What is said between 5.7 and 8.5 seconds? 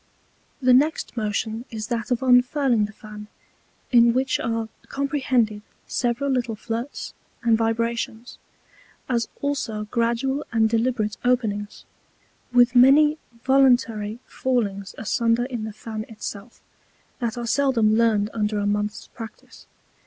several little Flirts and Vibrations,